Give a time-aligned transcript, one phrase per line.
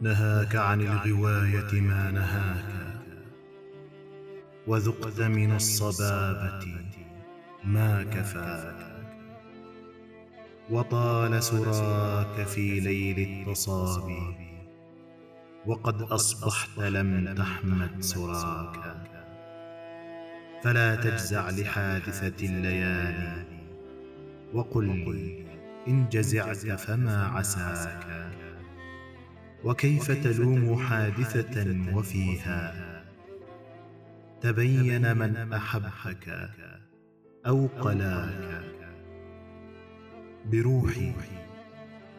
[0.00, 2.64] نهاك عن الغواية ما نهاك.
[4.66, 6.66] وذقت من الصبابة
[7.64, 8.96] ما كفاك.
[10.70, 14.36] وطال سراك في ليل التصابي
[15.66, 18.96] وقد أصبحت لم تحمد سراك.
[20.62, 23.44] فلا تجزع لحادثة الليالي.
[24.54, 25.46] وقل لي
[25.88, 28.06] إن جزعت فما عساك.
[29.66, 32.74] وكيف تلوم حادثة وفيها؟
[34.40, 36.50] تبين من أحبك
[37.46, 38.62] أو قلاك.
[40.52, 41.12] بروحي.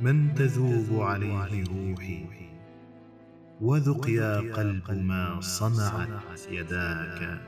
[0.00, 2.26] من تذوب عليه روحي.
[3.60, 7.38] وذق يا قلب ما صنعت يداك.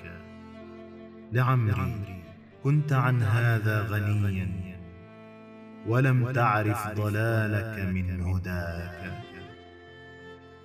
[1.33, 2.23] لعمري
[2.65, 4.81] كنت عن هذا غنيا.
[5.87, 9.34] ولم تعرف ضلالك من هداك.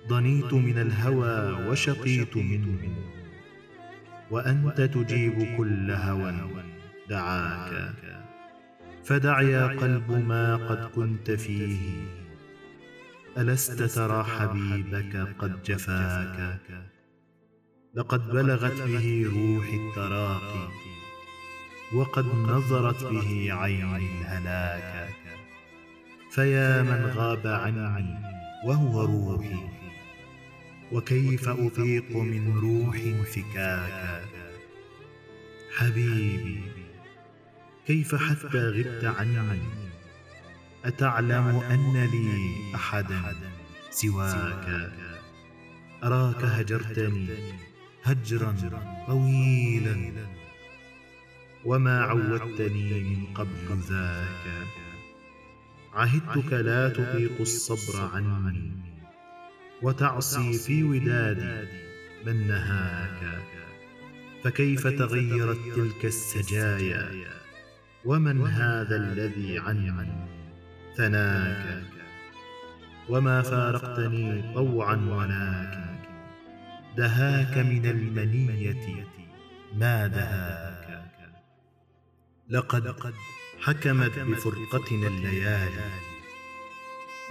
[0.08, 2.94] ضنيت من الهوى وشقيت منه.
[4.30, 6.34] وأنت تجيب كل هوى
[7.08, 7.94] دعاك.
[9.04, 11.78] فدع يا قلب ما قد كنت فيه.
[13.38, 16.60] ألست ترى حبيبك قد جفاك.
[17.94, 20.68] لقد بلغت به روحي التراقي.
[21.94, 25.08] وقد نظرت به عيني الهلاك.
[26.30, 28.18] فيا من غاب عني
[28.66, 29.89] وهو روحي.
[30.92, 34.24] وكيف أطيق من روح فكاكا
[35.76, 36.60] حبيبي
[37.86, 39.60] كيف حتى غبت عني؟
[40.84, 43.36] أتعلم أن لي أحدا
[43.90, 44.92] سواك؟
[46.04, 47.28] أراك هجرتني
[48.02, 48.56] هجرا
[49.06, 50.12] طويلا
[51.64, 54.66] وما عودتني من قبل ذاك.
[55.92, 58.89] عهدتك لا تطيق الصبر عني
[59.82, 61.68] وتعصي في ودادي
[62.26, 63.42] من نهاك.
[64.44, 67.10] فكيف تغيرت تلك السجايا؟
[68.04, 70.12] ومن هذا الذي عني
[70.96, 71.82] ثناك.
[73.08, 75.90] وما فارقتني طوعا ولكن
[76.96, 79.06] دهاك من المنية.
[79.74, 81.04] ما دهاك؟
[82.48, 82.94] لقد
[83.60, 86.09] حكمت بفرقتنا الليالي.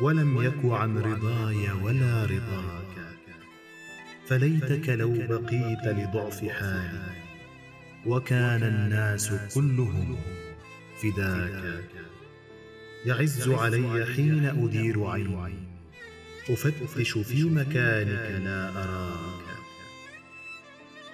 [0.01, 2.95] ولم يك عن رضاي ولا رضاك.
[4.27, 7.11] فليتك لو بقيت لضعف حالي
[8.05, 10.17] وكان الناس كلهم
[11.01, 11.83] فداك.
[13.05, 15.53] يعز علي حين أدير عيني
[16.49, 19.49] أفتش في مكانك لا أراك.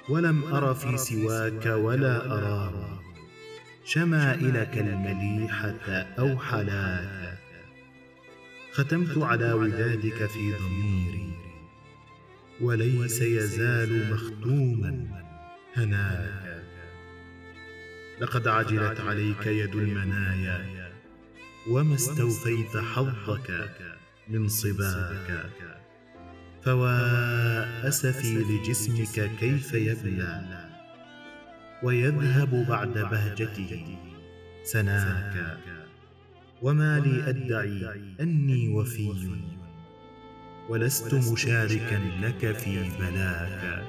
[0.10, 3.00] ولم أر في سواك ولا أراه
[3.86, 5.76] شمائلك المليحة
[6.20, 7.25] أو حلاك
[8.76, 11.34] ختمت على ودادك في ضميري.
[12.62, 15.08] وليس يزال مختوما.
[15.76, 16.64] هناك.
[18.22, 20.92] لقد عجلت عليك يد المنايا.
[21.70, 23.70] وما استوفيت حظك
[24.28, 25.50] من صباك
[26.64, 30.66] فوا أسفي لجسمك كيف يبلى.
[31.84, 33.98] ويذهب بعد بهجته
[34.64, 35.58] سناك.
[36.66, 39.12] وما لي أدعي أني وفي.
[40.70, 43.84] ولست مشاركا لك في بلاك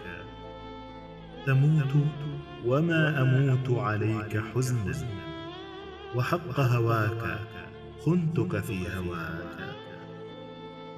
[1.46, 1.94] تموت
[2.66, 4.92] وما أموت عليك حزنا
[6.14, 7.38] وحق هواك
[8.04, 9.74] خنتك في هواك.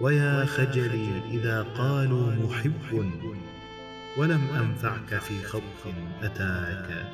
[0.00, 3.10] ويا خجلي إذا قالوا محب.
[4.18, 7.06] ولم أنفعك في خط أتاك.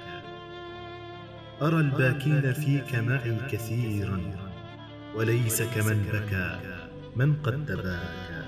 [1.62, 4.43] أرى الباكين فيك معي كثيرا.
[5.16, 6.60] وليس كمن بكى
[7.16, 8.42] من قد تباكى.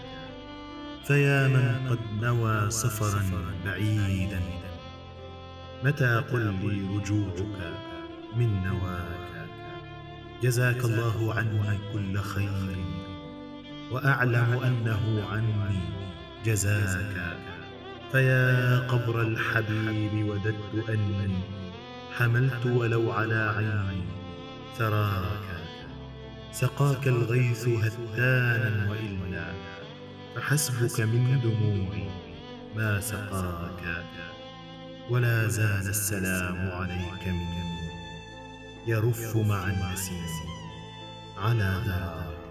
[1.06, 3.22] فيا من قد نوى سفرا
[3.65, 4.41] بعيدا
[5.84, 7.75] متى قل لي رجوعك
[8.37, 9.49] من نواك؟
[10.43, 12.76] جزاك الله عني كل خير
[13.93, 15.81] وأعلم أنه عني
[16.44, 17.37] جزاك.
[18.12, 21.38] فيا قبر الحبيب وددت أني
[22.17, 24.05] حملت ولو على عيني
[24.79, 25.56] ثراك.
[26.61, 29.53] سقاك الغيث هتانا وإلا.
[30.35, 32.08] فحسبك من دموعي
[32.76, 34.05] ما سقاك
[35.11, 37.91] ولا زال السلام عليك مني.
[38.87, 40.26] يرف مع النسيم
[41.38, 42.45] على ذراك